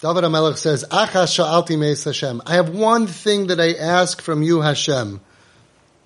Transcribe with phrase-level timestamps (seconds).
[0.00, 2.40] David HaMelech says, Achas sha'alti meis Hashem.
[2.46, 5.20] I have one thing that I ask from you, Hashem.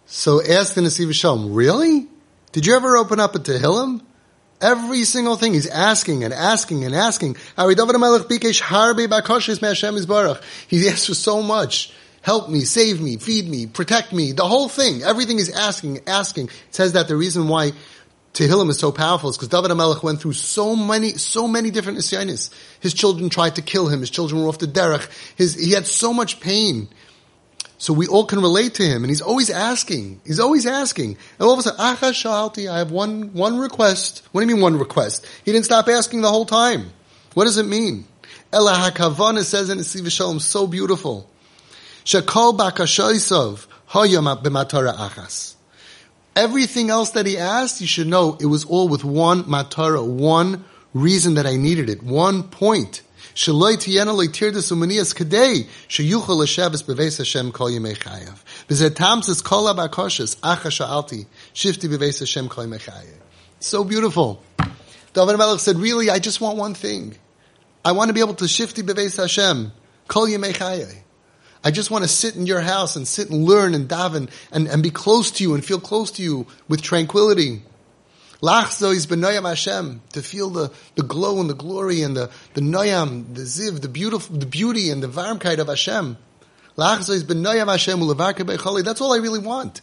[0.06, 2.06] So ask the Nesiv Shalom, really?
[2.52, 4.00] Did you ever open up a Tehillim?
[4.62, 7.37] Every single thing he's asking and asking and asking.
[10.69, 11.93] He asks for so much.
[12.22, 14.33] Help me, save me, feed me, protect me.
[14.33, 15.03] The whole thing.
[15.03, 16.47] Everything is asking, asking.
[16.47, 17.73] It says that the reason why
[18.34, 21.98] Tehillim is so powerful is because David HaMelech went through so many, so many different
[21.98, 22.51] Nisyanis.
[22.80, 24.00] His children tried to kill him.
[24.00, 25.06] His children were off the derech.
[25.36, 26.88] His, he had so much pain.
[27.77, 30.20] So we all can relate to him, and he's always asking.
[30.24, 31.18] He's always asking.
[31.38, 34.22] And all of a sudden, Acha Shalti, I have one, one request.
[34.30, 35.27] What do you mean one request?
[35.44, 36.92] He didn't stop asking the whole time.
[37.34, 38.06] What does it mean?
[38.52, 41.28] Ela HaKavana says in Nesiv Shalom, so beautiful.
[42.05, 45.56] Shakol bakashoisov hayam b'matara achas.
[46.34, 50.64] Everything else that he asked, you should know it was all with one matara, one
[50.95, 53.02] reason that I needed it, one point.
[53.34, 53.52] So
[63.84, 64.42] beautiful.
[65.14, 67.16] David Melech said, really, I just want one thing.
[67.84, 69.72] I want to be able to shifti beveis Hashem
[70.08, 70.94] kol chayav.
[71.64, 74.66] I just want to sit in your house and sit and learn and daven and,
[74.66, 77.62] and be close to you and feel close to you with tranquility.
[78.42, 82.60] Lachzo is benoyam Hashem to feel the, the glow and the glory and the, the
[82.60, 86.16] noyam, the ziv, the beautiful, the beauty and the varmkeit of Hashem.
[86.77, 89.80] Lachzo is benoyam Hashem That's all I really want.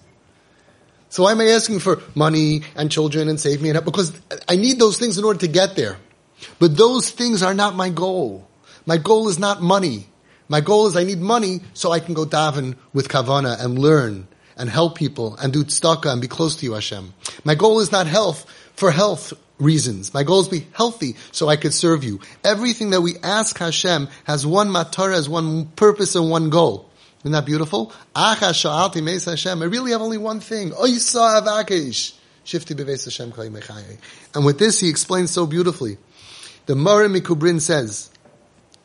[1.08, 3.70] So why am I asking for money and children and save me?
[3.70, 3.86] And help?
[3.86, 4.12] because
[4.48, 5.98] I need those things in order to get there.
[6.60, 8.48] But those things are not my goal.
[8.86, 10.08] My goal is not money.
[10.50, 14.28] My goal is I need money so I can go daven with kavana and learn
[14.58, 17.14] and help people and do tzedakah and be close to you, Hashem.
[17.44, 20.14] My goal is not health for health reasons.
[20.14, 22.20] My goal is to be healthy so I could serve you.
[22.44, 26.90] Everything that we ask Hashem has one matara, has one purpose and one goal.
[27.20, 27.94] Isn't that beautiful?
[28.16, 29.62] Hashem.
[29.62, 30.72] I really have only one thing.
[34.34, 35.98] And with this, he explains so beautifully.
[36.66, 38.10] The Mara Mikubrin says,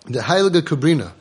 [0.06, 1.12] the Heilige Kubrina,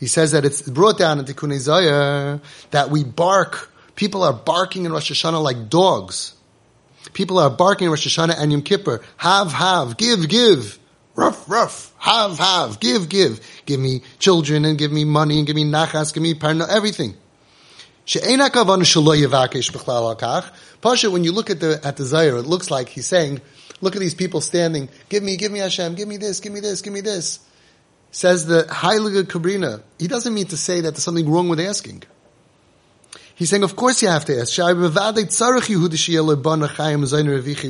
[0.00, 2.40] he says that it's brought down in Tikkun
[2.72, 6.32] that we bark People are barking in Rosh Hashanah like dogs.
[7.12, 9.02] People are barking in Rosh Hashanah and Yom Kippur.
[9.18, 10.78] Have, have, give, give.
[11.14, 11.92] Rough, rough.
[11.98, 13.46] Have, have, give, give.
[13.66, 17.14] Give me children and give me money and give me nachas, give me parna, everything.
[20.80, 23.42] Pasha, when you look at the, at the Zayir, it looks like he's saying,
[23.82, 26.60] look at these people standing, give me, give me Hashem, give me this, give me
[26.60, 27.40] this, give me this.
[28.12, 32.02] Says the Heilige Kabrina, he doesn't mean to say that there's something wrong with asking.
[33.36, 34.58] He's saying, of course you have to ask.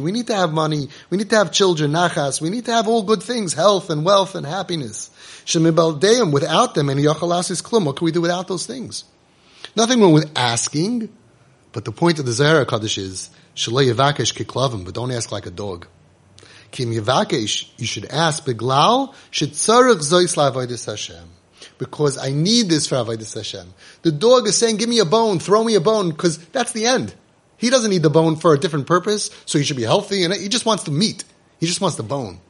[0.03, 0.89] We need to have money.
[1.11, 2.41] We need to have children, nachas.
[2.41, 5.11] We need to have all good things, health and wealth and happiness.
[5.55, 6.01] Without
[6.75, 7.85] them, and is klum.
[7.85, 9.05] What can we do without those things?
[9.77, 11.09] Nothing wrong with asking,
[11.71, 13.31] but the point of the Zohar HaKadosh is,
[14.85, 15.87] but don't ask like a dog.
[16.71, 21.29] Kim you should ask, beglal, shetzarech zois Hashem
[21.81, 23.73] because I need this for Avodah Hashem.
[24.03, 26.87] The dog is saying, give me a bone, throw me a bone, because that's the
[26.87, 27.15] end.
[27.57, 30.35] He doesn't need the bone for a different purpose, so he should be healthy, and
[30.35, 31.25] he just wants the meat.
[31.59, 32.41] He just wants the bone.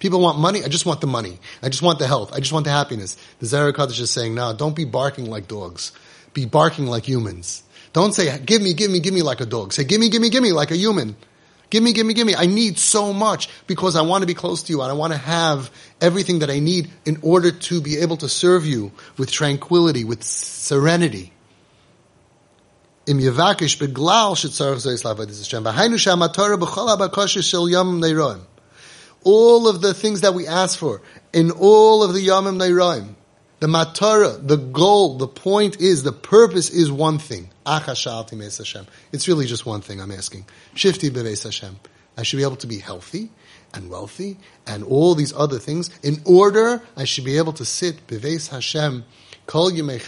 [0.00, 1.38] People want money, I just want the money.
[1.62, 2.32] I just want the health.
[2.32, 3.16] I just want the happiness.
[3.38, 5.92] The Zohar HaKadosh is saying, no, don't be barking like dogs.
[6.34, 7.62] Be barking like humans.
[7.92, 9.72] Don't say, give me, give me, give me like a dog.
[9.72, 11.14] Say, give me, give me, give me like a human.
[11.72, 12.34] Give me, give me, give me.
[12.36, 15.14] I need so much because I want to be close to you and I want
[15.14, 15.70] to have
[16.02, 20.22] everything that I need in order to be able to serve you with tranquility, with
[20.22, 21.32] serenity.
[29.24, 31.00] All of the things that we ask for
[31.32, 33.14] in all of the yomim neiroim.
[33.60, 37.48] The matara, the goal, the point is, the purpose is one thing.
[37.64, 40.46] It's really just one thing I'm asking.
[40.74, 41.78] Shifti beves Hashem.
[42.16, 43.30] I should be able to be healthy
[43.72, 48.06] and wealthy and all these other things in order I should be able to sit
[48.06, 49.04] beves Hashem
[49.46, 50.00] kol yemei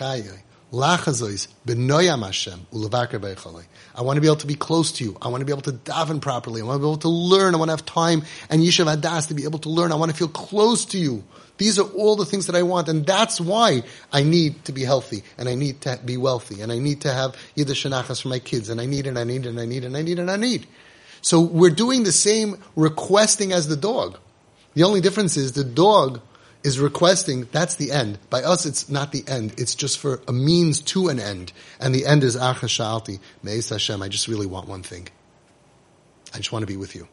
[3.96, 5.16] I want to be able to be close to you.
[5.22, 6.60] I want to be able to daven properly.
[6.62, 7.54] I want to be able to learn.
[7.54, 9.92] I want to have time and yishav adas to be able to learn.
[9.92, 11.22] I want to feel close to you.
[11.58, 14.82] These are all the things that I want, and that's why I need to be
[14.82, 18.28] healthy, and I need to be wealthy, and I need to have Yiddish Shanachas for
[18.28, 20.28] my kids, and I need, and I need, and I need, and I need, and
[20.28, 20.66] I need.
[21.22, 24.18] So we're doing the same requesting as the dog.
[24.74, 26.20] The only difference is the dog
[26.64, 28.18] is requesting, that's the end.
[28.30, 29.54] By us, it's not the end.
[29.58, 31.52] It's just for a means to an end.
[31.78, 34.02] And the end is Acha Shalti, Me'ez Hashem.
[34.02, 35.08] I just really want one thing.
[36.32, 37.06] I just want to be with you.